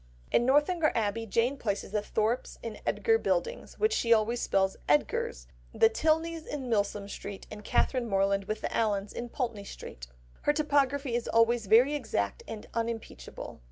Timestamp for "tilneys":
5.91-6.47